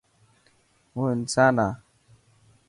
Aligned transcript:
هون 0.93 1.09
انسان 1.17 1.55
هان. 1.65 1.71